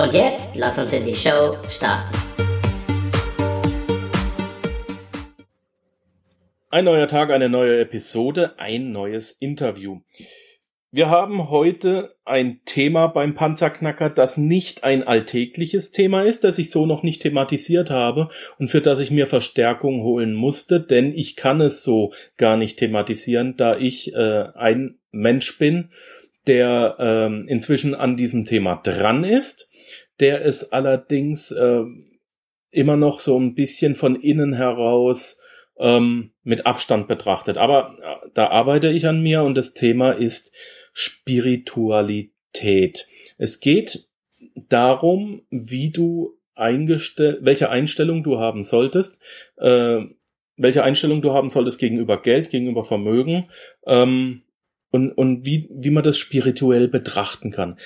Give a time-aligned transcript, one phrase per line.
[0.00, 2.16] Und jetzt lass uns in die Show starten.
[6.70, 10.00] Ein neuer Tag, eine neue Episode, ein neues Interview.
[10.90, 16.70] Wir haben heute ein Thema beim Panzerknacker, das nicht ein alltägliches Thema ist, das ich
[16.70, 21.36] so noch nicht thematisiert habe und für das ich mir Verstärkung holen musste, denn ich
[21.36, 25.90] kann es so gar nicht thematisieren, da ich äh, ein Mensch bin,
[26.46, 29.70] der ähm, inzwischen an diesem Thema dran ist
[30.20, 31.82] der ist allerdings äh,
[32.70, 35.40] immer noch so ein bisschen von innen heraus
[35.78, 37.56] ähm, mit Abstand betrachtet.
[37.58, 40.52] Aber äh, da arbeite ich an mir und das Thema ist
[40.92, 43.08] Spiritualität.
[43.38, 44.08] Es geht
[44.68, 49.22] darum, wie du eingestellt, welche Einstellung du haben solltest,
[49.56, 50.00] äh,
[50.56, 53.48] welche Einstellung du haben solltest gegenüber Geld, gegenüber Vermögen
[53.86, 54.42] ähm,
[54.90, 57.78] und, und wie, wie man das spirituell betrachten kann.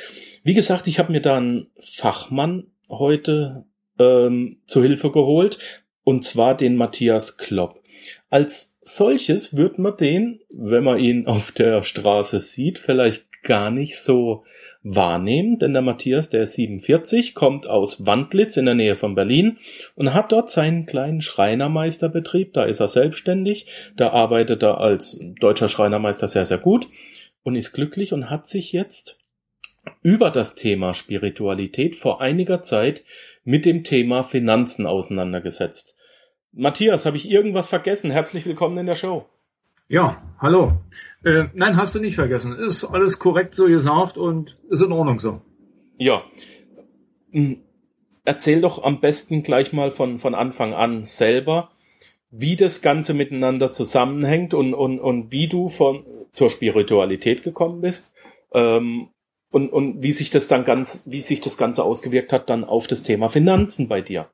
[0.42, 3.64] Wie gesagt, ich habe mir da einen Fachmann heute
[3.98, 5.58] ähm, zu Hilfe geholt,
[6.02, 7.82] und zwar den Matthias Klopp.
[8.28, 13.98] Als solches wird man den, wenn man ihn auf der Straße sieht, vielleicht gar nicht
[13.98, 14.45] so
[14.83, 19.59] wahrnehmen, denn der Matthias, der ist 47, kommt aus Wandlitz in der Nähe von Berlin
[19.95, 25.69] und hat dort seinen kleinen Schreinermeisterbetrieb, da ist er selbstständig, da arbeitet er als deutscher
[25.69, 26.89] Schreinermeister sehr, sehr gut
[27.42, 29.20] und ist glücklich und hat sich jetzt
[30.03, 33.05] über das Thema Spiritualität vor einiger Zeit
[33.45, 35.97] mit dem Thema Finanzen auseinandergesetzt.
[36.53, 38.10] Matthias, habe ich irgendwas vergessen?
[38.10, 39.27] Herzlich willkommen in der Show.
[39.89, 40.72] Ja, hallo.
[41.25, 42.53] Äh, nein, hast du nicht vergessen.
[42.53, 45.43] Ist alles korrekt so gesagt und ist in Ordnung so.
[45.99, 46.22] Ja.
[47.33, 47.62] Hm,
[48.25, 51.71] erzähl doch am besten gleich mal von, von Anfang an selber,
[52.31, 58.15] wie das Ganze miteinander zusammenhängt und, und, und wie du von, zur Spiritualität gekommen bist
[58.53, 59.09] ähm,
[59.51, 62.87] und, und wie sich das dann ganz, wie sich das Ganze ausgewirkt hat dann auf
[62.87, 64.31] das Thema Finanzen bei dir.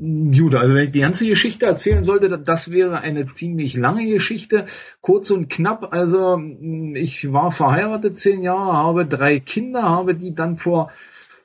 [0.00, 4.66] Gut, also wenn ich die ganze Geschichte erzählen sollte, das wäre eine ziemlich lange Geschichte.
[5.00, 6.40] Kurz und knapp, also
[6.94, 10.92] ich war verheiratet zehn Jahre, habe drei Kinder, habe die dann vor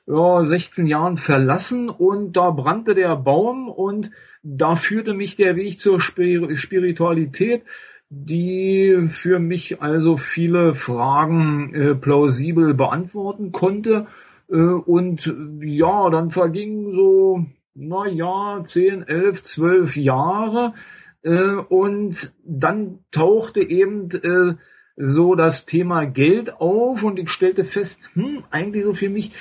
[0.06, 4.10] ja, 16 Jahren verlassen und da brannte der Baum und
[4.42, 7.62] da führte mich der Weg zur Spiritualität
[8.10, 14.06] die für mich also viele Fragen äh, plausibel beantworten konnte.
[14.48, 20.74] Äh, und ja, dann vergingen so, na ja, 10, 11, 12 Jahre.
[21.22, 24.54] Äh, und dann tauchte eben äh,
[24.96, 29.32] so das Thema Geld auf und ich stellte fest, hm, eigentlich so für mich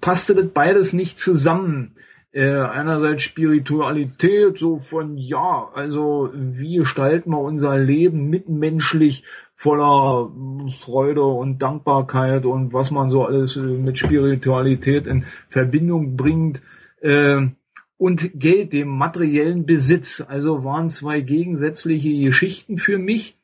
[0.00, 1.96] passte das beides nicht zusammen
[2.32, 9.24] äh, einerseits Spiritualität, so von ja, also wie gestalten wir unser Leben mitmenschlich
[9.54, 10.30] voller
[10.84, 16.62] Freude und Dankbarkeit und was man so alles äh, mit Spiritualität in Verbindung bringt.
[17.00, 17.48] Äh,
[18.00, 20.24] und Geld, dem materiellen Besitz.
[20.26, 23.36] Also waren zwei gegensätzliche Geschichten für mich,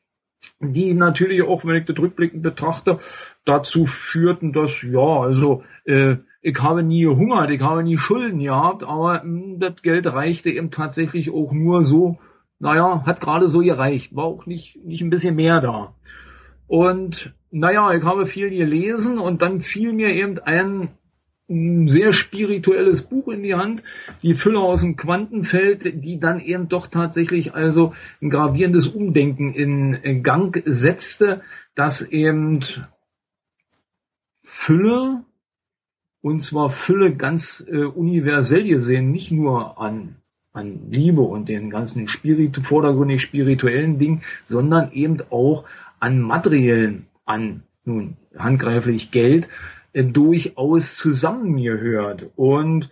[0.59, 2.99] die natürlich auch, wenn ich das rückblickend betrachte,
[3.45, 8.81] dazu führten, dass, ja, also äh, ich habe nie gehungert, ich habe nie Schulden gehabt,
[8.83, 12.17] aber mh, hm, das Geld reichte eben tatsächlich auch nur so,
[12.57, 15.93] naja, hat gerade so gereicht, war auch nicht, nicht ein bisschen mehr da.
[16.65, 20.89] Und naja, ich habe viel gelesen und dann fiel mir eben ein
[21.49, 23.81] ein sehr spirituelles Buch in die Hand,
[24.21, 30.23] die Fülle aus dem Quantenfeld, die dann eben doch tatsächlich also ein gravierendes Umdenken in
[30.23, 31.41] Gang setzte,
[31.75, 32.61] dass eben
[34.43, 35.23] Fülle
[36.21, 40.17] und zwar Fülle ganz äh, universell gesehen, nicht nur an,
[40.51, 45.65] an Liebe und den ganzen Spiritu vordergründig spirituellen Dingen, sondern eben auch
[45.99, 49.47] an materiellen, an nun handgreiflich Geld,
[50.03, 52.29] durchaus zusammengehört.
[52.35, 52.89] Und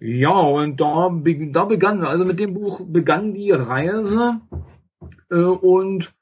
[0.00, 1.10] ja, und da,
[1.52, 4.40] da begann, also mit dem Buch begann die Reise
[5.30, 6.12] äh, und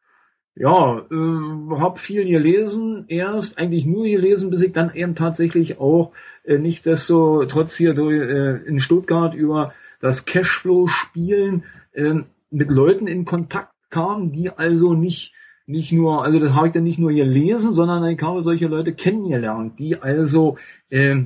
[0.54, 6.12] ja, äh, habe viel gelesen, erst eigentlich nur gelesen, bis ich dann eben tatsächlich auch
[6.44, 12.14] äh, nicht desto trotz hier durch, äh, in Stuttgart über das Cashflow-Spielen äh,
[12.50, 15.34] mit Leuten in Kontakt kam, die also nicht
[15.66, 18.92] nicht nur, also das habe ich dann nicht nur gelesen, sondern ich habe solche Leute
[18.94, 20.58] kennengelernt, die also
[20.90, 21.24] äh,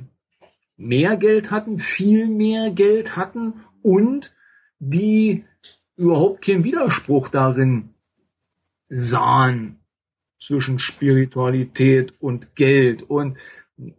[0.77, 4.33] mehr Geld hatten, viel mehr Geld hatten und
[4.79, 5.45] die
[5.97, 7.91] überhaupt keinen Widerspruch darin
[8.89, 9.77] sahen
[10.43, 13.03] zwischen Spiritualität und Geld.
[13.03, 13.37] Und,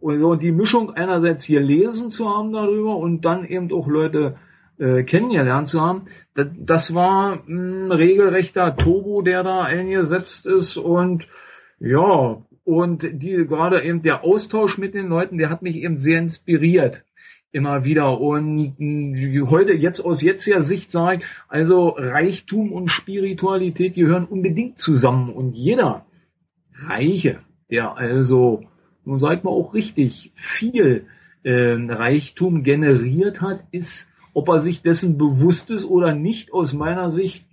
[0.00, 4.36] und die Mischung einerseits hier lesen zu haben darüber und dann eben auch Leute
[4.78, 11.26] äh, kennengelernt zu haben, das, das war ein regelrechter Turbo, der da eingesetzt ist und
[11.78, 16.18] ja, und die gerade eben der Austausch mit den Leuten, der hat mich eben sehr
[16.18, 17.04] inspiriert
[17.52, 18.18] immer wieder.
[18.18, 18.74] Und
[19.50, 25.30] heute, jetzt aus jetziger Sicht sage ich, also Reichtum und Spiritualität gehören unbedingt zusammen.
[25.30, 26.06] Und jeder
[26.74, 27.40] Reiche,
[27.70, 28.64] der also,
[29.04, 31.06] nun sagt man auch richtig, viel
[31.42, 37.12] äh, Reichtum generiert hat, ist, ob er sich dessen bewusst ist oder nicht, aus meiner
[37.12, 37.46] Sicht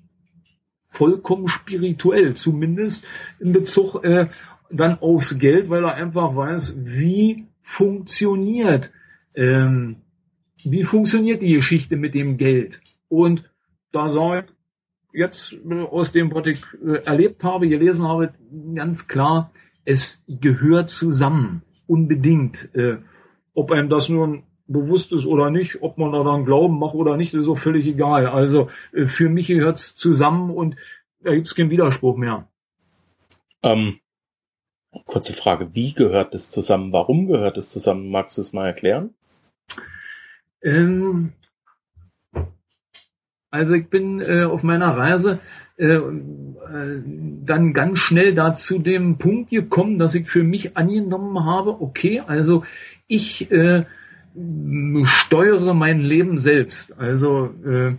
[0.88, 3.06] vollkommen spirituell, zumindest
[3.40, 4.28] in Bezug äh,
[4.72, 8.92] dann aufs Geld, weil er einfach weiß, wie funktioniert
[9.36, 9.98] ähm,
[10.64, 12.81] wie funktioniert die Geschichte mit dem Geld?
[13.08, 13.50] Und
[13.92, 14.48] da sage
[15.14, 18.34] ich jetzt äh, aus dem, was ich äh, erlebt habe, gelesen habe,
[18.76, 19.52] ganz klar,
[19.86, 22.70] es gehört zusammen, unbedingt.
[22.76, 22.98] Äh,
[23.54, 27.18] ob einem das nun bewusst ist oder nicht, ob man da dann Glauben macht oder
[27.18, 28.27] nicht, ist auch völlig egal.
[28.27, 28.69] Also
[29.07, 30.75] für mich gehört es zusammen und
[31.21, 32.48] da gibt es keinen Widerspruch mehr.
[33.63, 34.00] Ähm,
[35.06, 36.94] kurze Frage, wie gehört es zusammen?
[36.94, 38.10] Warum gehört es zusammen?
[38.10, 39.13] Magst du es mal erklären?
[40.62, 41.33] Ähm,
[43.51, 45.39] also ich bin äh, auf meiner Reise
[45.77, 47.01] äh, äh,
[47.45, 52.21] dann ganz schnell da zu dem Punkt gekommen, dass ich für mich angenommen habe, okay,
[52.25, 52.63] also
[53.07, 53.86] ich äh,
[55.06, 56.98] steuere mein Leben selbst.
[56.98, 57.96] Also äh,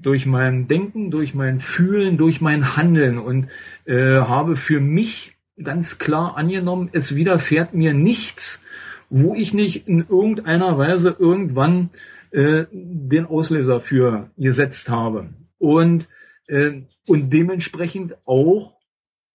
[0.00, 3.48] durch mein Denken, durch mein Fühlen, durch mein Handeln und
[3.84, 8.62] äh, habe für mich ganz klar angenommen, es widerfährt mir nichts,
[9.10, 11.90] wo ich nicht in irgendeiner Weise irgendwann
[12.30, 15.30] äh, den Auslöser für gesetzt habe.
[15.58, 16.08] Und,
[16.46, 18.76] äh, und dementsprechend auch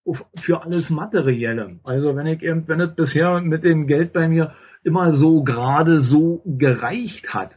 [0.05, 1.79] auf, für alles Materielle.
[1.83, 4.53] Also wenn ich eben, wenn es bisher mit dem Geld bei mir
[4.85, 7.51] immer so gerade so gereicht hat,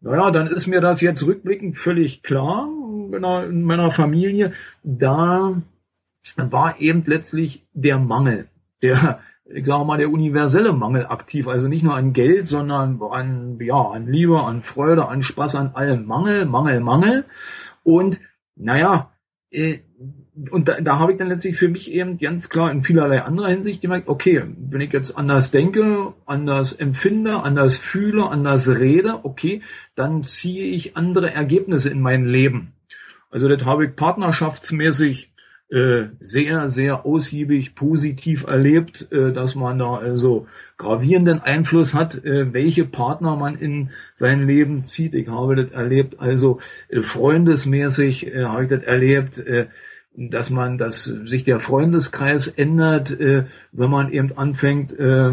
[0.00, 4.52] naja, dann ist mir das jetzt rückblickend völlig klar in meiner, in meiner Familie.
[4.82, 5.62] Da
[6.36, 8.48] war eben letztlich der Mangel,
[8.82, 11.48] der, ich sage mal, der universelle Mangel aktiv.
[11.48, 15.74] Also nicht nur an Geld, sondern an, ja, an Liebe, an Freude, an Spaß, an
[15.74, 16.04] allem.
[16.06, 17.24] Mangel, Mangel, Mangel.
[17.82, 18.20] Und,
[18.54, 19.10] naja,
[19.50, 19.78] äh,
[20.50, 23.48] und da, da habe ich dann letztlich für mich eben ganz klar in vielerlei anderer
[23.48, 29.62] Hinsicht gemerkt, okay, wenn ich jetzt anders denke, anders empfinde, anders fühle, anders rede, okay,
[29.94, 32.72] dann ziehe ich andere Ergebnisse in mein Leben.
[33.30, 35.30] Also das habe ich partnerschaftsmäßig
[35.68, 40.46] äh, sehr, sehr ausgiebig positiv erlebt, äh, dass man da also
[40.76, 45.14] gravierenden Einfluss hat, äh, welche Partner man in sein Leben zieht.
[45.14, 49.66] Ich habe das erlebt, also äh, freundesmäßig äh, habe ich das erlebt, äh,
[50.16, 55.30] dass man, dass sich der Freundeskreis ändert, äh, wenn man eben anfängt, äh,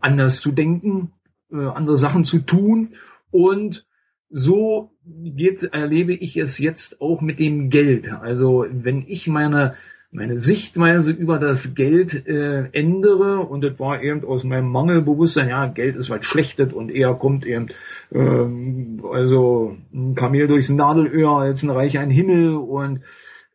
[0.00, 1.12] anders zu denken,
[1.50, 2.90] äh, andere Sachen zu tun
[3.30, 3.86] und
[4.30, 8.12] so geht, erlebe ich es jetzt auch mit dem Geld.
[8.12, 9.74] Also wenn ich meine
[10.10, 15.66] meine Sichtweise über das Geld äh, ändere und das war eben aus meinem Mangelbewusstsein, ja,
[15.66, 17.68] Geld ist was Schlechtes und eher kommt eben
[18.12, 23.00] ähm, also ein Kamel durchs Nadelöhr als ein Reich ein Himmel und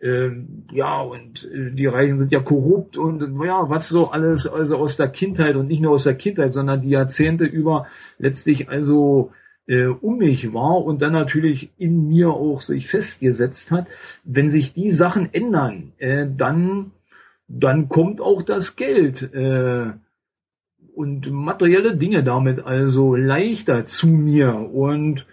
[0.03, 0.31] äh,
[0.73, 4.97] ja, und äh, die Reichen sind ja korrupt und ja, was so alles also aus
[4.97, 7.87] der Kindheit und nicht nur aus der Kindheit, sondern die Jahrzehnte über
[8.19, 9.31] letztlich also
[9.65, 13.87] äh, um mich war und dann natürlich in mir auch sich festgesetzt hat,
[14.25, 16.91] wenn sich die Sachen ändern, äh, dann,
[17.47, 19.93] dann kommt auch das Geld äh,
[20.95, 25.25] und materielle Dinge damit also leichter zu mir und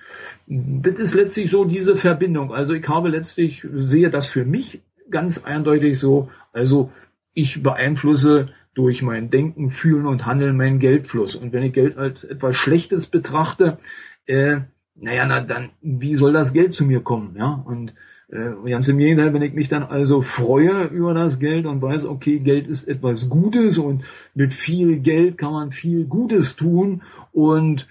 [0.52, 2.52] das ist letztlich so diese Verbindung.
[2.52, 6.90] Also ich habe letztlich, sehe das für mich ganz eindeutig so, also
[7.34, 11.36] ich beeinflusse durch mein Denken, Fühlen und Handeln meinen Geldfluss.
[11.36, 13.78] Und wenn ich Geld als etwas Schlechtes betrachte,
[14.26, 14.58] äh,
[14.96, 17.36] naja, na dann, wie soll das Geld zu mir kommen?
[17.36, 17.94] Ja, und
[18.28, 22.04] äh, ganz im Gegenteil, wenn ich mich dann also freue über das Geld und weiß,
[22.06, 24.04] okay, Geld ist etwas Gutes und
[24.34, 27.02] mit viel Geld kann man viel Gutes tun
[27.32, 27.86] und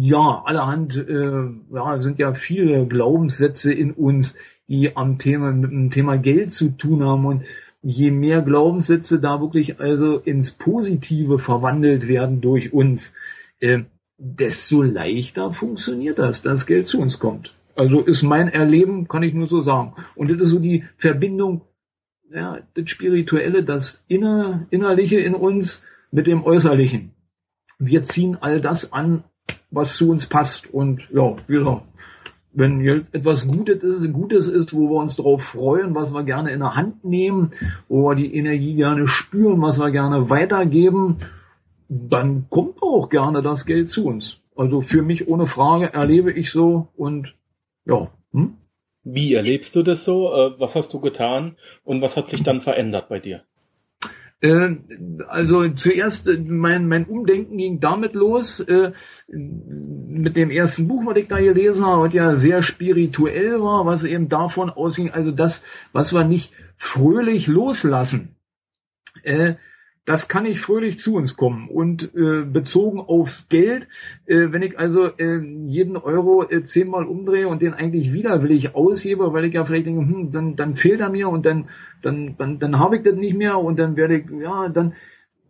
[0.00, 4.36] ja, allerhand, äh, ja, sind ja viele Glaubenssätze in uns,
[4.68, 7.42] die am Thema, mit dem Thema Geld zu tun haben und
[7.82, 13.14] je mehr Glaubenssätze da wirklich also ins Positive verwandelt werden durch uns,
[13.60, 13.80] äh,
[14.16, 17.54] desto leichter funktioniert das, dass Geld zu uns kommt.
[17.76, 19.94] Also ist mein Erleben, kann ich nur so sagen.
[20.16, 21.62] Und das ist so die Verbindung
[22.30, 27.12] ja, das Spirituelle, das Inner, Innerliche in uns mit dem Äußerlichen.
[27.78, 29.24] Wir ziehen all das an,
[29.70, 30.72] was zu uns passt.
[30.72, 31.82] Und ja, wie gesagt,
[32.52, 32.80] wenn
[33.12, 36.74] etwas Gutes ist, Gutes ist, wo wir uns darauf freuen, was wir gerne in der
[36.74, 37.52] Hand nehmen,
[37.88, 41.18] wo wir die Energie gerne spüren, was wir gerne weitergeben,
[41.88, 44.38] dann kommt auch gerne das Geld zu uns.
[44.56, 47.34] Also für mich ohne Frage erlebe ich so und
[47.86, 48.10] ja.
[48.32, 48.54] Hm?
[49.04, 50.34] Wie erlebst du das so?
[50.34, 53.42] Äh, was hast du getan und was hat sich dann verändert bei dir?
[54.40, 54.76] Äh,
[55.26, 58.92] also zuerst äh, mein, mein Umdenken ging damit los, äh,
[59.26, 64.04] mit dem ersten Buch, was ich da gelesen habe, was ja sehr spirituell war, was
[64.04, 68.36] eben davon ausging, also das, was wir nicht fröhlich loslassen.
[69.24, 69.54] Äh,
[70.08, 71.68] das kann nicht fröhlich zu uns kommen.
[71.68, 73.86] Und äh, bezogen aufs Geld,
[74.24, 79.34] äh, wenn ich also äh, jeden Euro äh, zehnmal umdrehe und den eigentlich widerwillig aushebe,
[79.34, 81.68] weil ich ja vielleicht denke, hm, dann, dann fehlt er mir und dann,
[82.00, 84.94] dann, dann, dann habe ich das nicht mehr und dann werde ich, ja, dann,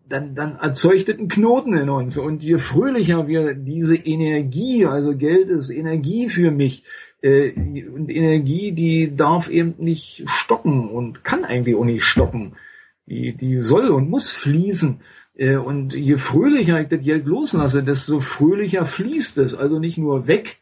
[0.09, 2.19] dann, dann erzeugt das einen Knoten in uns.
[2.19, 6.83] Und je fröhlicher wir diese Energie, also Geld ist Energie für mich,
[7.23, 7.53] äh,
[7.95, 12.57] und Energie, die darf eben nicht stocken und kann eigentlich auch nicht stocken
[13.09, 15.01] die, die soll und muss fließen.
[15.35, 19.55] Äh, und je fröhlicher ich das Geld loslasse, desto fröhlicher fließt es.
[19.55, 20.59] Also nicht nur weg,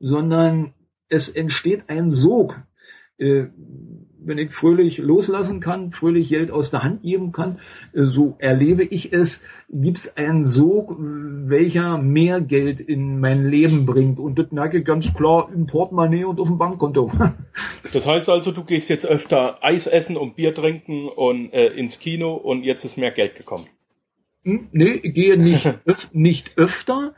[0.00, 0.74] sondern
[1.08, 2.56] es entsteht ein Sog.
[3.24, 3.48] Äh,
[4.26, 7.58] wenn ich fröhlich loslassen kann, fröhlich Geld aus der Hand geben kann,
[7.92, 13.86] äh, so erlebe ich es, gibt es einen Sog, welcher mehr Geld in mein Leben
[13.86, 14.18] bringt.
[14.18, 17.12] Und das merke ich ganz klar im Portemonnaie und auf dem Bankkonto.
[17.92, 21.98] Das heißt also, du gehst jetzt öfter Eis essen und Bier trinken und äh, ins
[22.00, 23.66] Kino und jetzt ist mehr Geld gekommen.
[24.42, 27.14] Hm, nee, ich gehe nicht, öf nicht öfter.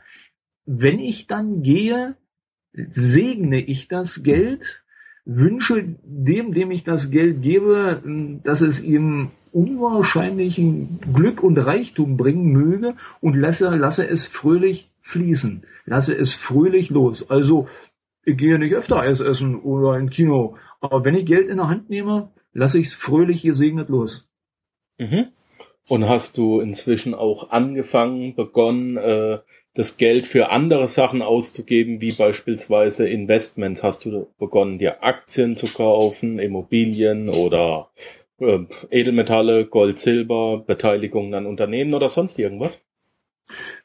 [0.65, 2.15] Wenn ich dann gehe,
[2.73, 4.83] segne ich das Geld
[5.27, 8.01] wünsche dem, dem ich das Geld gebe,
[8.43, 15.63] dass es ihm unwahrscheinlichen Glück und Reichtum bringen möge und lasse, lasse es fröhlich fließen.
[15.85, 17.29] Lasse es fröhlich los.
[17.29, 17.67] Also,
[18.23, 20.55] ich gehe nicht öfter Eis essen oder ins Kino.
[20.79, 24.27] Aber wenn ich Geld in der Hand nehme, lasse ich es fröhlich gesegnet los.
[24.97, 25.27] Mhm.
[25.87, 29.39] Und hast du inzwischen auch angefangen, begonnen, äh,
[29.77, 33.83] das Geld für andere Sachen auszugeben, wie beispielsweise Investments.
[33.83, 37.89] Hast du begonnen, dir Aktien zu kaufen, Immobilien oder
[38.39, 38.57] äh,
[38.89, 42.83] Edelmetalle, Gold, Silber, Beteiligungen an Unternehmen oder sonst irgendwas?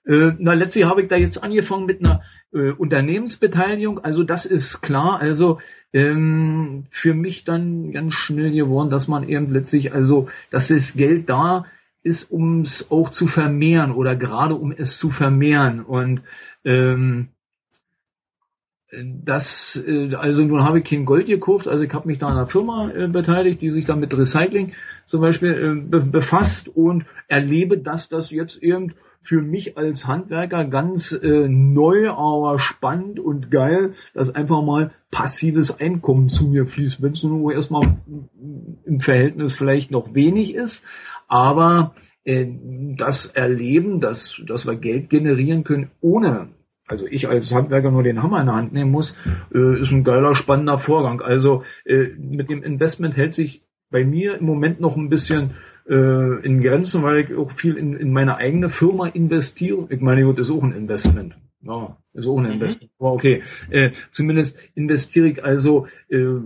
[0.06, 2.22] Äh, na, letztlich habe ich da jetzt angefangen mit einer
[2.54, 4.02] äh, Unternehmensbeteiligung.
[4.02, 5.20] Also das ist klar.
[5.20, 5.58] Also
[5.92, 11.28] ähm, für mich dann ganz schnell geworden, dass man eben letztlich, also dass das Geld
[11.28, 11.66] da
[12.02, 15.80] ist, um es auch zu vermehren oder gerade um es zu vermehren.
[15.80, 16.22] Und
[16.64, 17.28] ähm,
[18.92, 22.46] das, äh, also nun habe ich kein Gold gekauft, also ich habe mich da einer
[22.46, 24.72] Firma äh, beteiligt, die sich da mit Recycling
[25.06, 30.64] zum Beispiel äh, be befasst und erlebe, dass das jetzt eben für mich als Handwerker
[30.64, 37.00] ganz äh, neu, aber spannend und geil, dass einfach mal passives Einkommen zu mir fließt,
[37.00, 37.98] wenn es nur erstmal
[38.84, 40.84] im Verhältnis vielleicht noch wenig ist,
[41.32, 42.46] aber äh,
[42.98, 46.48] das Erleben, dass, dass wir Geld generieren können, ohne,
[46.86, 49.16] also ich als Handwerker nur den Hammer in der Hand nehmen muss,
[49.54, 51.22] äh, ist ein geiler, spannender Vorgang.
[51.22, 55.52] Also äh, mit dem Investment hält sich bei mir im Moment noch ein bisschen
[55.88, 59.86] äh, in Grenzen, weil ich auch viel in, in meine eigene Firma investiere.
[59.88, 61.34] Ich meine, das ist auch ein Investment.
[61.62, 62.52] Ja, ist auch ein mhm.
[62.52, 62.92] Investment.
[62.98, 66.40] Okay, äh, zumindest investiere ich also äh,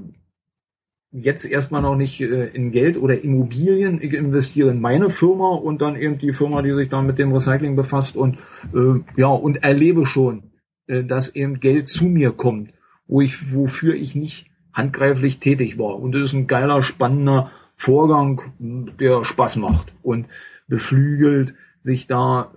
[1.12, 4.00] jetzt erstmal noch nicht äh, in Geld oder Immobilien.
[4.02, 7.32] Ich investiere in meine Firma und dann eben die Firma, die sich dann mit dem
[7.32, 8.38] Recycling befasst und
[8.74, 10.50] äh, ja und erlebe schon,
[10.86, 12.72] äh, dass eben Geld zu mir kommt,
[13.06, 15.98] wo ich wofür ich nicht handgreiflich tätig war.
[15.98, 20.26] Und das ist ein geiler, spannender Vorgang, der Spaß macht und
[20.66, 22.52] beflügelt, sich da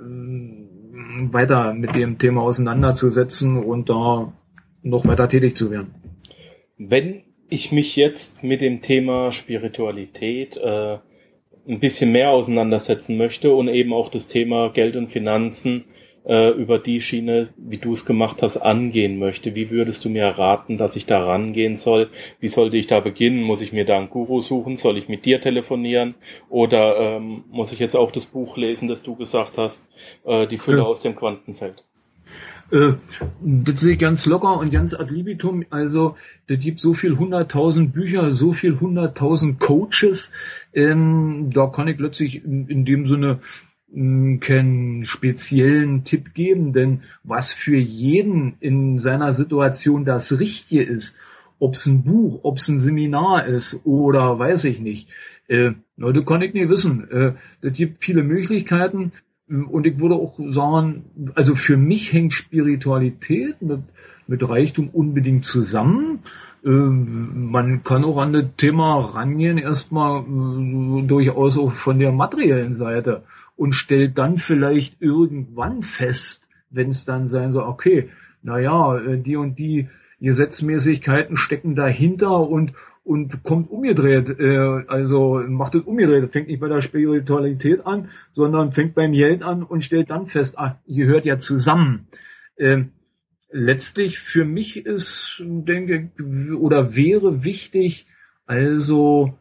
[1.32, 4.34] weiter mit dem Thema auseinanderzusetzen und da
[4.82, 5.94] noch weiter tätig zu werden.
[6.78, 10.98] Wenn ich mich jetzt mit dem Thema Spiritualität äh,
[11.68, 15.86] ein bisschen mehr auseinandersetzen möchte und eben auch das Thema Geld und Finanzen
[16.26, 19.56] äh, über die Schiene, wie du es gemacht hast, angehen möchte.
[19.56, 22.10] Wie würdest du mir raten, dass ich da rangehen soll?
[22.40, 23.42] Wie sollte ich da beginnen?
[23.42, 24.76] Muss ich mir da einen Guru suchen?
[24.76, 26.16] Soll ich mit dir telefonieren?
[26.50, 29.90] Oder ähm, muss ich jetzt auch das Buch lesen, das du gesagt hast,
[30.26, 30.86] äh, die Fülle ja.
[30.86, 31.84] aus dem Quantenfeld?
[32.72, 32.94] Äh,
[33.42, 35.66] das sehe ich ganz locker und ganz ad libitum.
[35.70, 36.16] Also,
[36.48, 40.32] da gibt so viel hunderttausend Bücher, so viel hunderttausend Coaches.
[40.74, 43.40] Ähm, da kann ich plötzlich in, in dem Sinne
[43.92, 51.16] hm, keinen speziellen Tipp geben, denn was für jeden in seiner Situation das Richtige ist,
[51.60, 55.10] ob es ein Buch, ob es ein Seminar ist oder weiß ich nicht,
[55.50, 57.10] Äh, das kann ich nicht wissen.
[57.10, 59.12] Äh, das gibt viele Möglichkeiten.
[59.50, 63.82] Und ich würde auch sagen, also für mich hängt Spiritualität mit,
[64.28, 66.20] mit Reichtum unbedingt zusammen.
[66.64, 72.76] Äh, man kann auch an das Thema rangehen, erstmal äh, durchaus auch von der materiellen
[72.76, 73.24] Seite
[73.56, 78.10] und stellt dann vielleicht irgendwann fest, wenn es dann sein soll, okay,
[78.44, 79.88] naja, äh, die und die
[80.22, 82.74] Gesetzmäßigkeiten stecken dahinter und
[83.10, 88.72] und kommt umgedreht, äh, also macht es umgedreht, fängt nicht bei der Spiritualität an, sondern
[88.72, 92.08] fängt beim Geld an und stellt dann fest, ah, ihr hört ja zusammen.
[92.56, 92.84] Äh,
[93.50, 96.12] letztlich für mich ist, denke
[96.56, 98.06] oder wäre wichtig,
[98.46, 99.34] also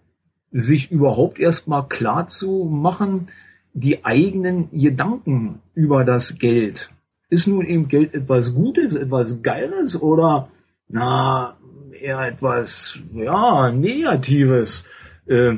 [0.51, 3.29] sich überhaupt erstmal klar zu machen,
[3.75, 6.89] die eigenen Gedanken über das Geld.
[7.29, 10.49] Ist nun eben Geld etwas Gutes, etwas Geiles oder
[10.89, 11.57] na,
[11.93, 14.85] eher etwas, ja, Negatives.
[15.27, 15.57] Äh,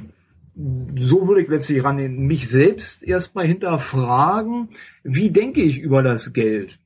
[0.55, 1.97] so würde ich letztlich ran,
[2.27, 4.71] mich selbst erstmal hinterfragen,
[5.05, 6.79] wie denke ich über das Geld?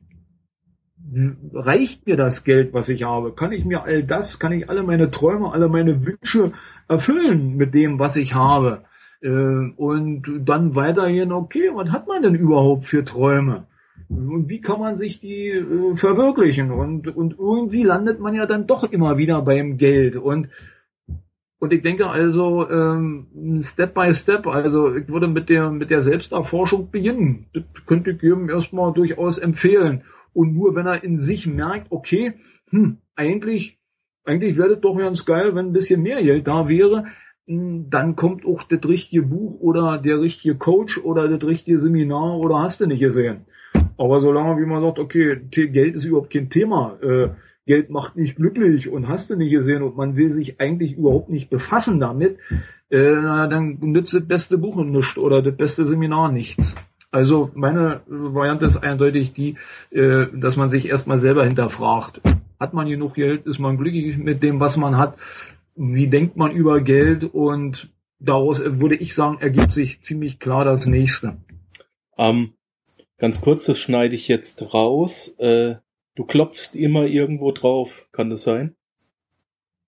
[1.52, 3.34] Reicht mir das Geld, was ich habe?
[3.34, 6.52] Kann ich mir all das, kann ich alle meine Träume, alle meine Wünsche
[6.88, 8.84] erfüllen mit dem, was ich habe?
[9.20, 13.66] Äh, und dann weiterhin, okay, was hat man denn überhaupt für Träume?
[14.08, 16.70] Und wie kann man sich die äh, verwirklichen?
[16.70, 20.16] Und, und irgendwie landet man ja dann doch immer wieder beim Geld.
[20.16, 20.48] Und,
[21.58, 26.02] und ich denke also, ähm, Step by Step, also ich würde mit der, mit der
[26.02, 27.46] Selbsterforschung beginnen.
[27.54, 30.02] Das könnte ich jedem erstmal durchaus empfehlen.
[30.32, 32.34] Und nur wenn er in sich merkt, okay,
[32.70, 33.78] hm, eigentlich,
[34.24, 37.06] eigentlich wäre das doch ganz geil, wenn ein bisschen mehr Geld da wäre,
[37.46, 42.38] hm, dann kommt auch das richtige Buch oder der richtige Coach oder das richtige Seminar
[42.38, 43.46] oder hast du nicht gesehen.
[43.96, 47.28] Aber solange wie man sagt, okay, Geld ist überhaupt kein Thema, äh,
[47.66, 51.30] Geld macht nicht glücklich und hast du nicht gesehen und man will sich eigentlich überhaupt
[51.30, 52.38] nicht befassen damit,
[52.90, 56.74] äh, dann nützt das beste Buch nichts oder das beste Seminar nichts.
[57.10, 59.56] Also meine Variante ist eindeutig die,
[59.90, 62.20] äh, dass man sich erstmal selber hinterfragt.
[62.58, 63.46] Hat man genug Geld?
[63.46, 65.16] Ist man glücklich mit dem, was man hat?
[65.76, 67.22] Wie denkt man über Geld?
[67.22, 71.36] Und daraus würde ich sagen, ergibt sich ziemlich klar das nächste.
[72.18, 72.54] Ähm,
[73.24, 75.34] Ganz kurz, das schneide ich jetzt raus.
[75.38, 75.76] Äh,
[76.14, 78.76] du klopfst immer irgendwo drauf, kann das sein?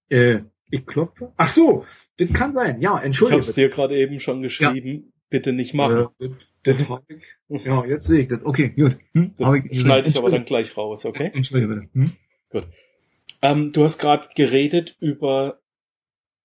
[0.09, 0.39] Äh,
[0.71, 1.35] ich klopfe?
[1.37, 1.85] Ach so,
[2.17, 2.81] das kann sein.
[2.81, 3.41] Ja, entschuldige.
[3.41, 4.89] Ich habe es dir gerade eben schon geschrieben.
[4.89, 5.13] Ja.
[5.29, 6.07] Bitte nicht machen.
[6.19, 6.31] Äh,
[6.65, 7.03] das, das
[7.51, 8.43] ich, ja, jetzt sehe ich das.
[8.43, 8.97] Okay, gut.
[9.13, 9.35] Hm?
[9.37, 11.31] Das ich, schneide ich aber dann gleich raus, okay?
[11.35, 11.89] Entschuldige bitte.
[11.93, 12.13] Hm?
[12.49, 12.67] Gut.
[13.43, 15.61] Ähm, du hast gerade geredet über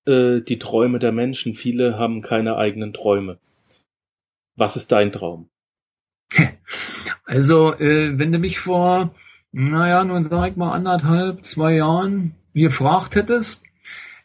[0.05, 1.55] äh, die Träume der Menschen.
[1.55, 3.39] Viele haben keine eigenen Träume.
[4.57, 5.47] Was ist dein Traum?
[7.25, 9.15] Also, äh, wenn du mich vor,
[9.53, 13.63] naja, nun sag ich mal anderthalb, zwei Jahren gefragt hättest,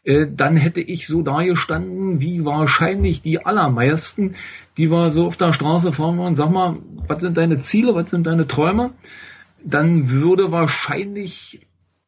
[0.03, 4.35] äh, dann hätte ich so da gestanden, wie wahrscheinlich die allermeisten,
[4.77, 8.11] die wir so auf der Straße fahren und sag mal, was sind deine Ziele, was
[8.11, 8.93] sind deine Träume?
[9.65, 11.67] Dann würde wahrscheinlich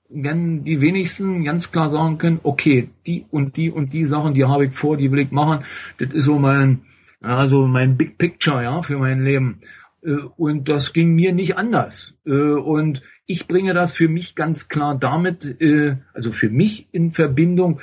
[0.08, 4.44] wenn die wenigsten ganz klar sagen können, okay, die und die und die Sachen, die
[4.44, 5.64] habe ich vor, die will ich machen.
[5.98, 6.82] Das ist so mein,
[7.20, 9.60] also mein Big Picture, ja, für mein Leben.
[10.02, 12.14] Äh, und das ging mir nicht anders.
[12.26, 17.12] Äh, und ich bringe das für mich ganz klar damit, äh, also für mich in
[17.12, 17.80] Verbindung,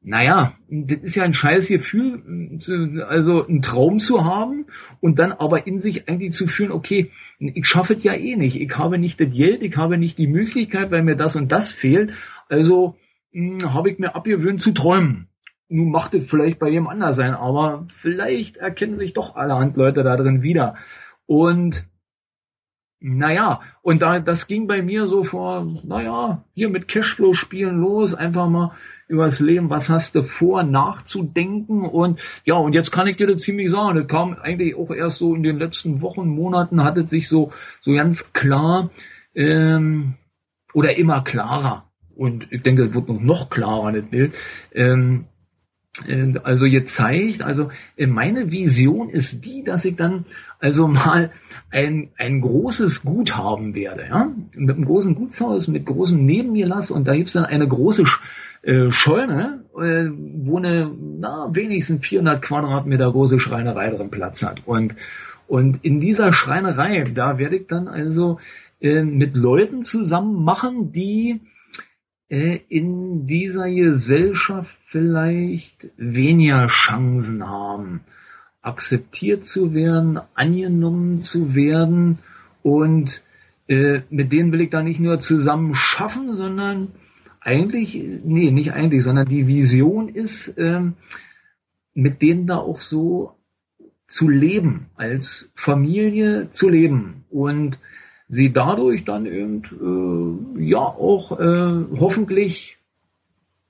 [0.00, 2.22] naja, das ist ja ein scheiß Gefühl,
[3.08, 4.66] also einen Traum zu haben
[5.00, 8.60] und dann aber in sich eigentlich zu fühlen, okay, ich schaffe es ja eh nicht,
[8.60, 11.72] ich habe nicht das Geld, ich habe nicht die Möglichkeit, weil mir das und das
[11.72, 12.12] fehlt,
[12.48, 12.96] also
[13.32, 15.28] hm, habe ich mir abgewöhnt zu träumen.
[15.68, 20.02] Nun macht es vielleicht bei jedem anders sein, aber vielleicht erkennen sich doch allerhand Leute
[20.02, 20.76] da drin wieder.
[21.28, 21.84] Und
[23.00, 28.14] naja, und da, das ging bei mir so vor, naja, hier mit Cashflow spielen los,
[28.14, 28.72] einfach mal
[29.08, 31.84] übers Leben, was hast du vor, nachzudenken?
[31.84, 35.18] Und ja, und jetzt kann ich dir das ziemlich sagen, das kam eigentlich auch erst
[35.18, 38.90] so in den letzten Wochen, Monaten, hat es sich so, so ganz klar,
[39.34, 40.14] ähm,
[40.72, 44.34] oder immer klarer, und ich denke, es wird noch, noch klarer, das Bild,
[44.72, 45.26] ähm,
[46.06, 47.42] äh, also gezeigt.
[47.42, 50.26] Also äh, meine Vision ist die, dass ich dann
[50.60, 51.30] also mal
[51.70, 54.06] ein, ein großes Gut haben werde.
[54.08, 54.30] Ja?
[54.54, 58.04] Mit einem großen Gutshaus, mit großem neben mir lasse und da gibt's dann eine große
[58.62, 64.62] äh, Scheune, äh, wo eine na, wenigstens 400 Quadratmeter große Schreinerei drin Platz hat.
[64.66, 64.94] Und,
[65.46, 68.38] und in dieser Schreinerei, da werde ich dann also
[68.80, 71.40] äh, mit Leuten zusammen machen, die
[72.28, 78.00] in dieser Gesellschaft vielleicht weniger Chancen haben,
[78.60, 82.18] akzeptiert zu werden, angenommen zu werden
[82.62, 83.22] und
[83.68, 86.88] äh, mit denen will ich da nicht nur zusammen schaffen, sondern
[87.40, 90.94] eigentlich, nee, nicht eigentlich, sondern die Vision ist, ähm,
[91.94, 93.36] mit denen da auch so
[94.06, 97.24] zu leben, als Familie zu leben.
[97.30, 97.78] Und
[98.28, 102.76] sie dadurch dann eben äh, ja auch äh, hoffentlich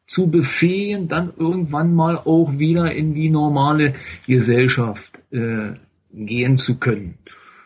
[0.07, 3.95] zu befähigen, dann irgendwann mal auch wieder in die normale
[4.27, 5.75] Gesellschaft äh,
[6.13, 7.19] gehen zu können.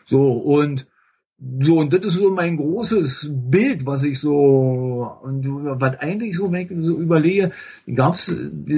[0.05, 0.85] So und
[1.59, 5.45] so, und das ist so mein großes Bild, was ich so, und
[5.79, 7.51] was eigentlich so, wenn ich so überlege,
[7.93, 8.33] gab es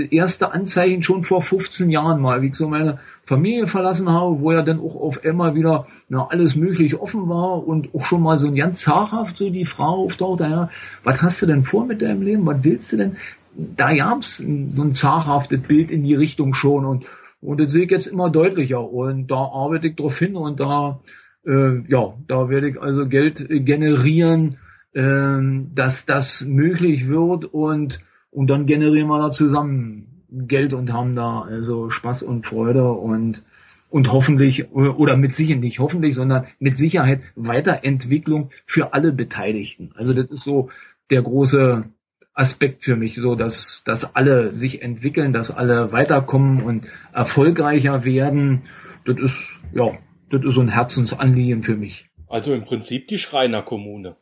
[0.10, 4.51] erste Anzeichen schon vor 15 Jahren mal, wie ich so meine Familie verlassen habe, wo
[4.51, 8.39] ja dann auch auf einmal wieder na, alles möglich offen war und auch schon mal
[8.39, 10.69] so ein ganz zaghaft so die Frau auftaucht, ja,
[11.04, 13.17] was hast du denn vor mit deinem Leben, was willst du denn?
[13.54, 17.06] Da gab's so ein zaghaftes Bild in die Richtung schon und,
[17.41, 20.99] und das sehe ich jetzt immer deutlicher und da arbeite ich drauf hin und da
[21.45, 24.58] äh, ja, da werde ich also Geld generieren,
[24.93, 25.38] äh,
[25.73, 27.99] dass das möglich wird und,
[28.31, 33.43] und dann generieren wir da zusammen Geld und haben da also Spaß und Freude und
[33.89, 39.91] und hoffentlich oder mit Sicherheit nicht hoffentlich, sondern mit Sicherheit Weiterentwicklung für alle Beteiligten.
[39.95, 40.69] Also das ist so
[41.12, 41.86] der große
[42.34, 48.63] Aspekt für mich, so dass dass alle sich entwickeln, dass alle weiterkommen und erfolgreicher werden.
[49.05, 49.91] Das ist ja
[50.30, 52.06] das ist so ein Herzensanliegen für mich.
[52.28, 54.16] Also im Prinzip die Schreiner Kommune.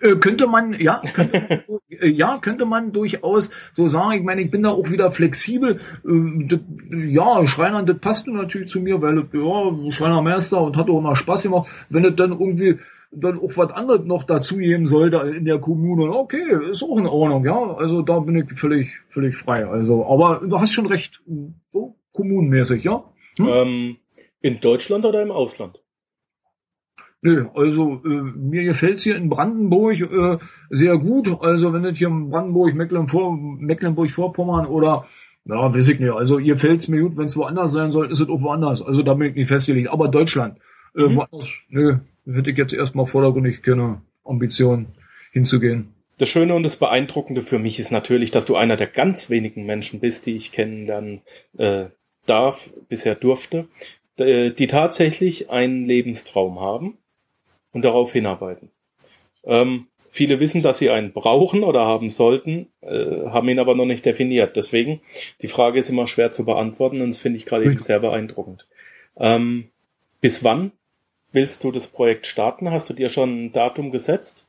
[0.00, 4.18] Äh, könnte man, ja, könnte, äh, ja, könnte man durchaus so sagen.
[4.18, 5.80] Ich meine, ich bin da auch wieder flexibel.
[6.04, 10.98] Äh, das, ja, Schreiner, das passte natürlich zu mir, weil, ja, Schreinermeister und hat auch
[10.98, 11.68] immer Spaß gemacht.
[11.88, 12.78] Wenn es dann irgendwie
[13.12, 17.06] dann auch was anderes noch dazu geben sollte in der Kommune, okay, ist auch in
[17.06, 17.74] Ordnung, ja.
[17.76, 19.66] Also da bin ich völlig, völlig frei.
[19.66, 21.20] Also, aber du hast schon recht,
[21.72, 23.04] so kommunenmäßig, ja.
[23.36, 23.48] Hm?
[23.48, 23.96] Ähm
[24.46, 25.80] in Deutschland oder im Ausland?
[27.22, 30.38] Nö, also äh, mir gefällt's hier in Brandenburg äh,
[30.70, 31.26] sehr gut.
[31.40, 35.06] Also wenn es hier in Brandenburg, Mecklenburg-Vorpommern oder
[35.44, 36.12] ja, weiß ich nicht.
[36.12, 38.82] Also ihr fällt's mir gut, wenn es woanders sein soll, ist es auch woanders.
[38.82, 39.88] Also da bin ich nicht festgelegt.
[39.88, 40.58] Aber Deutschland,
[40.94, 41.16] äh, mhm.
[41.16, 44.86] woanders, nö, hätte ich jetzt erstmal vordergründig keine Ambition
[45.32, 45.94] hinzugehen.
[46.18, 49.66] Das Schöne und das Beeindruckende für mich ist natürlich, dass du einer der ganz wenigen
[49.66, 51.22] Menschen bist, die ich kennenlernen
[51.58, 51.86] äh,
[52.26, 53.68] darf, bisher durfte,
[54.18, 56.98] die tatsächlich einen Lebenstraum haben
[57.72, 58.70] und darauf hinarbeiten.
[59.44, 63.84] Ähm, viele wissen, dass sie einen brauchen oder haben sollten, äh, haben ihn aber noch
[63.84, 64.56] nicht definiert.
[64.56, 65.00] Deswegen,
[65.42, 68.66] die Frage ist immer schwer zu beantworten und das finde ich gerade eben sehr beeindruckend.
[69.18, 69.68] Ähm,
[70.20, 70.72] bis wann
[71.32, 72.70] willst du das Projekt starten?
[72.70, 74.45] Hast du dir schon ein Datum gesetzt?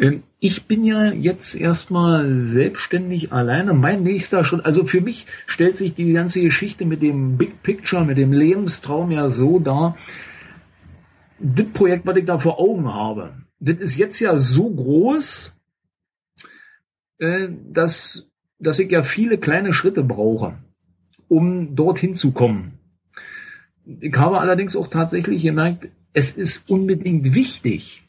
[0.00, 3.74] Ähm, ich bin ja jetzt erstmal selbstständig alleine.
[3.74, 8.04] Mein nächster Schritt, also für mich stellt sich die ganze Geschichte mit dem Big Picture,
[8.04, 9.96] mit dem Lebenstraum ja so dar.
[11.38, 15.52] Das Projekt, was ich da vor Augen habe, das ist jetzt ja so groß,
[17.18, 20.58] äh, dass, dass ich ja viele kleine Schritte brauche,
[21.28, 22.78] um dorthin zu kommen.
[24.00, 28.02] Ich habe allerdings auch tatsächlich gemerkt, es ist unbedingt wichtig,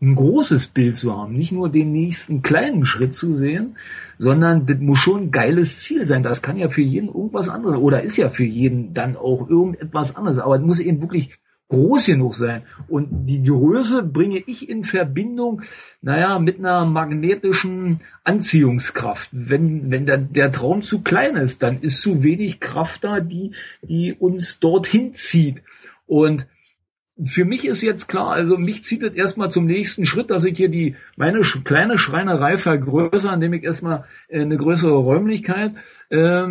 [0.00, 3.76] ein großes Bild zu haben, nicht nur den nächsten kleinen Schritt zu sehen,
[4.18, 6.22] sondern das muss schon ein geiles Ziel sein.
[6.22, 10.14] Das kann ja für jeden irgendwas anderes oder ist ja für jeden dann auch irgendetwas
[10.16, 12.62] anderes, aber es muss eben wirklich groß genug sein.
[12.88, 15.62] Und die Größe bringe ich in Verbindung,
[16.02, 19.30] naja, mit einer magnetischen Anziehungskraft.
[19.32, 23.52] Wenn, wenn der, der Traum zu klein ist, dann ist zu wenig Kraft da, die,
[23.82, 25.62] die uns dorthin zieht.
[26.06, 26.46] Und
[27.22, 30.56] für mich ist jetzt klar, also mich zieht es erstmal zum nächsten Schritt, dass ich
[30.56, 35.74] hier die meine kleine Schreinerei vergrößere, indem ich erstmal äh, eine größere Räumlichkeit
[36.10, 36.48] äh,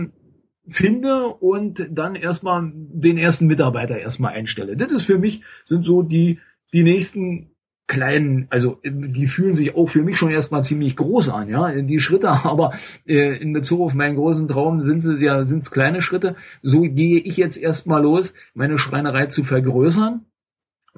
[0.69, 4.77] finde und dann erstmal den ersten Mitarbeiter erstmal einstelle.
[4.77, 6.39] Das ist für mich, sind so die,
[6.71, 7.49] die nächsten
[7.87, 11.99] kleinen, also die fühlen sich auch für mich schon erstmal ziemlich groß an, ja, die
[11.99, 16.01] Schritte, aber äh, in Bezug auf meinen großen Traum sind sie ja, sind es kleine
[16.01, 16.37] Schritte.
[16.61, 20.25] So gehe ich jetzt erstmal los, meine Schreinerei zu vergrößern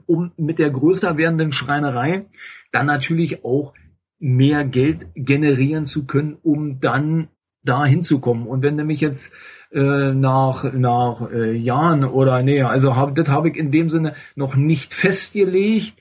[0.08, 2.26] um mit der größer werdenden Schreinerei
[2.72, 3.74] dann natürlich auch
[4.20, 7.30] mehr Geld generieren zu können, um dann
[7.64, 8.48] da hinzukommen.
[8.48, 9.32] Und wenn nämlich jetzt
[9.72, 14.16] äh, nach nach äh, Jahren oder nee, also hab, das habe ich in dem Sinne
[14.36, 15.96] noch nicht festgelegt,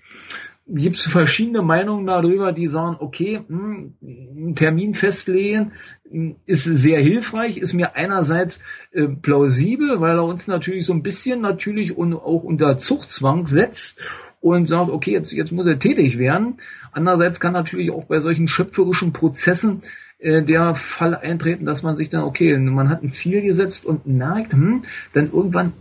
[0.66, 5.72] gibt es verschiedene Meinungen darüber, die sagen, okay, hm, einen Termin festlegen
[6.10, 11.02] hm, ist sehr hilfreich, ist mir einerseits äh, plausibel, weil er uns natürlich so ein
[11.02, 14.00] bisschen natürlich und auch unter Zuchtzwang setzt
[14.40, 16.58] und sagt, okay, jetzt, jetzt muss er tätig werden.
[16.92, 19.82] Andererseits kann natürlich auch bei solchen schöpferischen Prozessen
[20.18, 24.06] äh, der Fall eintreten, dass man sich dann, okay, man hat ein Ziel gesetzt und
[24.06, 25.72] merkt, hm, dann irgendwann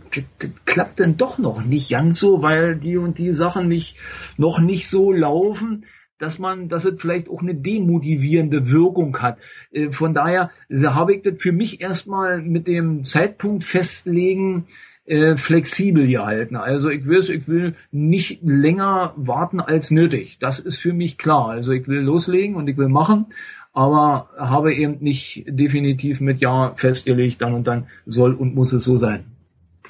[0.66, 3.96] klappt dann doch noch nicht ganz so, weil die und die Sachen nicht,
[4.36, 5.84] noch nicht so laufen,
[6.18, 9.38] dass man, dass es vielleicht auch eine demotivierende Wirkung hat.
[9.72, 14.66] Äh, von daher habe ich das für mich erstmal mit dem Zeitpunkt festlegen,
[15.06, 16.56] äh, flexibel gehalten.
[16.56, 20.38] Also ich will, ich will nicht länger warten als nötig.
[20.40, 21.50] Das ist für mich klar.
[21.50, 23.26] Also ich will loslegen und ich will machen,
[23.74, 28.84] aber habe eben nicht definitiv mit Ja festgelegt, dann und dann soll und muss es
[28.84, 29.26] so sein.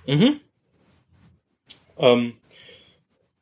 [0.07, 0.40] Mhm.
[1.99, 2.33] Ähm,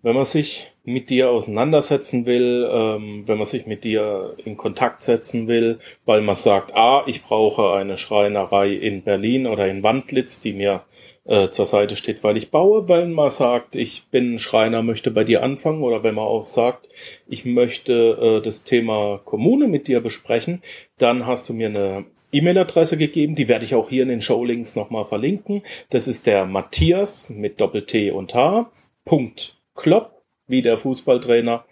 [0.02, 5.02] wenn man sich mit dir auseinandersetzen will, ähm, wenn man sich mit dir in Kontakt
[5.02, 10.40] setzen will, weil man sagt, ah, ich brauche eine Schreinerei in Berlin oder in Wandlitz,
[10.40, 10.82] die mir
[11.24, 15.24] äh, zur Seite steht, weil ich baue, wenn man sagt, ich bin Schreiner, möchte bei
[15.24, 16.88] dir anfangen oder wenn man auch sagt,
[17.28, 20.62] ich möchte äh, das Thema Kommune mit dir besprechen,
[20.98, 24.74] dann hast du mir eine E-Mail-Adresse gegeben, die werde ich auch hier in den Showlinks
[24.74, 25.62] nochmal verlinken.
[25.90, 28.70] Das ist der Matthias mit Doppel-T und H.
[29.04, 31.64] Punkt Klopp, wie der Fußballtrainer.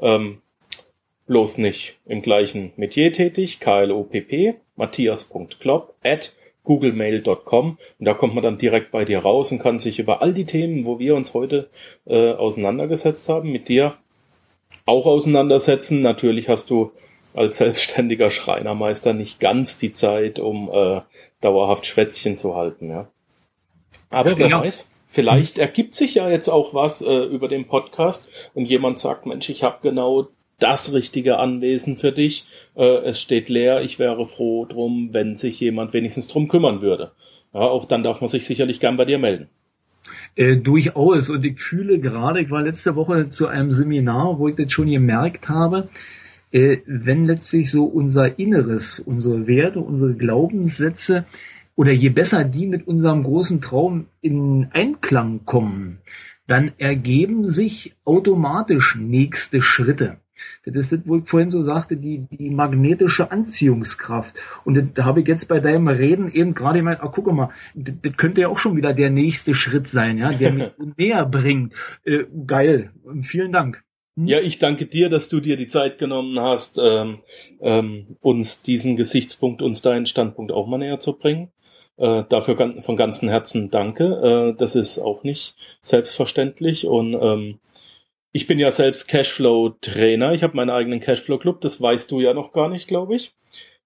[0.00, 0.42] Ähm,
[1.26, 6.34] bloß nicht im gleichen Metier tätig, K-L-O-P-P, matthias.klopp at
[6.68, 10.34] googlemail.com und da kommt man dann direkt bei dir raus und kann sich über all
[10.34, 11.70] die Themen, wo wir uns heute
[12.06, 13.94] äh, auseinandergesetzt haben, mit dir
[14.84, 16.02] auch auseinandersetzen.
[16.02, 16.92] Natürlich hast du
[17.32, 21.00] als selbstständiger Schreinermeister nicht ganz die Zeit, um äh,
[21.40, 22.90] dauerhaft Schwätzchen zu halten.
[22.90, 23.08] Ja.
[24.10, 24.60] Aber wer ja.
[24.60, 29.24] weiß, vielleicht ergibt sich ja jetzt auch was äh, über den Podcast und jemand sagt,
[29.24, 30.28] Mensch, ich habe genau
[30.58, 32.46] das richtige Anwesen für dich.
[32.76, 33.82] Äh, es steht leer.
[33.82, 37.12] Ich wäre froh drum, wenn sich jemand wenigstens drum kümmern würde.
[37.54, 39.48] Ja, auch dann darf man sich sicherlich gern bei dir melden.
[40.34, 41.30] Äh, durchaus.
[41.30, 44.90] Und ich fühle gerade, ich war letzte Woche zu einem Seminar, wo ich das schon
[44.90, 45.88] gemerkt habe,
[46.50, 51.26] äh, wenn letztlich so unser Inneres, unsere Werte, unsere Glaubenssätze
[51.76, 55.98] oder je besser die mit unserem großen Traum in Einklang kommen,
[56.46, 60.16] dann ergeben sich automatisch nächste Schritte.
[60.64, 64.34] Das ist wo ich vorhin so sagte, die, die magnetische Anziehungskraft.
[64.64, 67.94] Und da habe ich jetzt bei deinem Reden eben gerade gemeint, ah, guck mal, das,
[68.02, 71.72] das könnte ja auch schon wieder der nächste Schritt sein, ja, der mich näher bringt.
[72.04, 72.90] Äh, geil.
[73.22, 73.82] Vielen Dank.
[74.16, 74.26] Hm?
[74.26, 77.18] Ja, ich danke dir, dass du dir die Zeit genommen hast, ähm,
[77.60, 81.52] ähm, uns diesen Gesichtspunkt, uns deinen Standpunkt auch mal näher zu bringen.
[81.96, 84.04] Äh, dafür von ganzem Herzen danke.
[84.52, 87.58] Äh, das ist auch nicht selbstverständlich und ähm,
[88.32, 90.32] ich bin ja selbst Cashflow-Trainer.
[90.32, 91.60] Ich habe meinen eigenen Cashflow-Club.
[91.60, 93.32] Das weißt du ja noch gar nicht, glaube ich.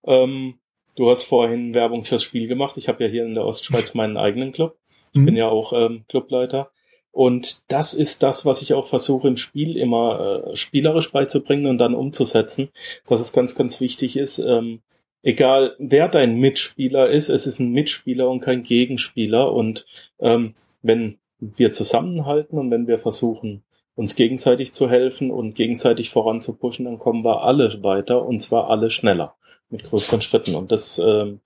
[0.04, 0.54] Ähm,
[0.96, 2.76] du hast vorhin Werbung fürs Spiel gemacht.
[2.76, 4.76] Ich habe ja hier in der Ostschweiz meinen eigenen Club.
[5.12, 5.26] Ich mhm.
[5.26, 6.70] bin ja auch ähm, Clubleiter.
[7.12, 11.78] Und das ist das, was ich auch versuche im Spiel immer äh, spielerisch beizubringen und
[11.78, 12.70] dann umzusetzen,
[13.06, 14.80] dass es ganz, ganz wichtig ist, ähm,
[15.22, 19.52] egal wer dein Mitspieler ist, es ist ein Mitspieler und kein Gegenspieler.
[19.52, 19.86] Und
[20.20, 23.62] ähm, wenn wir zusammenhalten und wenn wir versuchen,
[23.94, 28.90] uns gegenseitig zu helfen und gegenseitig voranzupushen, dann kommen wir alle weiter und zwar alle
[28.90, 29.34] schneller
[29.68, 30.54] mit größeren Schritten.
[30.54, 31.40] Und das ähm,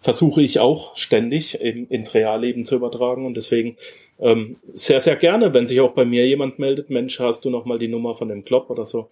[0.00, 3.76] versuche ich auch ständig in, ins Realleben zu übertragen und deswegen
[4.18, 7.64] ähm, sehr, sehr gerne, wenn sich auch bei mir jemand meldet, Mensch, hast du noch
[7.64, 9.08] mal die Nummer von dem Club oder so,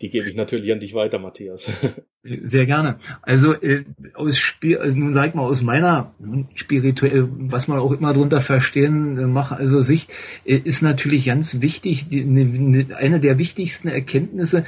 [0.00, 1.70] die gebe ich natürlich an dich weiter, Matthias.
[2.24, 2.98] Sehr gerne.
[3.22, 6.14] Also äh, aus Spiel, also nun sag ich mal aus meiner
[6.54, 10.08] spirituell, was man auch immer drunter verstehen äh, macht, also sich
[10.44, 14.64] äh, ist natürlich ganz wichtig, die, ne, ne, eine der wichtigsten Erkenntnisse.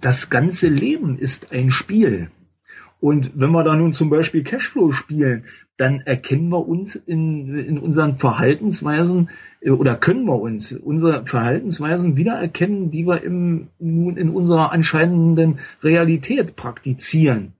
[0.00, 2.30] Das ganze Leben ist ein Spiel.
[3.00, 5.44] Und wenn wir da nun zum Beispiel Cashflow spielen,
[5.76, 9.28] dann erkennen wir uns in, in unseren Verhaltensweisen
[9.60, 15.58] äh, oder können wir uns unsere Verhaltensweisen wiedererkennen, die wir im, nun in unserer anscheinenden
[15.82, 17.52] Realität praktizieren.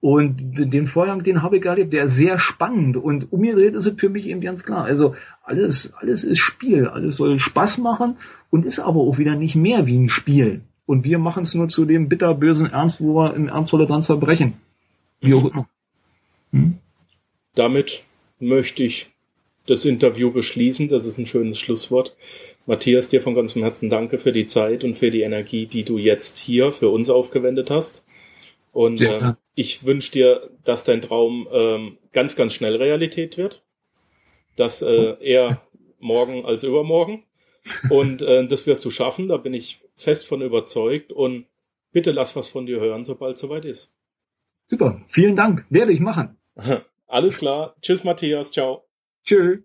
[0.00, 2.96] Und den Vorgang, den habe ich erlebt, der ist sehr spannend.
[2.96, 4.84] Und umgedreht ist es für mich eben ganz klar.
[4.84, 8.16] Also alles, alles ist Spiel, alles soll Spaß machen
[8.48, 10.60] und ist aber auch wieder nicht mehr wie ein Spiel.
[10.86, 14.54] Und wir machen es nur zu dem bitterbösen Ernst, wo wir im Ernstvolle dran zerbrechen.
[15.20, 15.68] Wie auch immer.
[16.52, 16.78] Hm?
[17.58, 18.04] damit
[18.38, 19.08] möchte ich
[19.66, 20.88] das Interview beschließen.
[20.88, 22.16] Das ist ein schönes Schlusswort.
[22.66, 25.98] Matthias, dir von ganzem Herzen danke für die Zeit und für die Energie, die du
[25.98, 28.04] jetzt hier für uns aufgewendet hast.
[28.72, 33.62] Und äh, ich wünsche dir, dass dein Traum ähm, ganz, ganz schnell Realität wird.
[34.54, 35.62] Dass äh, eher
[35.98, 37.24] morgen als übermorgen.
[37.90, 41.12] Und äh, das wirst du schaffen, da bin ich fest von überzeugt.
[41.12, 41.46] Und
[41.92, 43.97] bitte lass was von dir hören, sobald es soweit ist.
[44.70, 45.64] Super, vielen Dank.
[45.70, 46.36] Werde ich machen.
[47.06, 47.74] Alles klar.
[47.80, 48.52] Tschüss, Matthias.
[48.52, 48.84] Ciao.
[49.24, 49.60] Tschüss.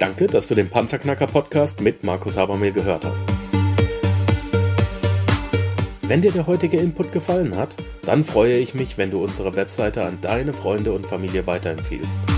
[0.00, 3.26] Danke, dass du den Panzerknacker Podcast mit Markus Habermehl gehört hast.
[6.08, 10.06] Wenn dir der heutige Input gefallen hat, dann freue ich mich, wenn du unsere Webseite
[10.06, 12.37] an deine Freunde und Familie weiterempfiehlst.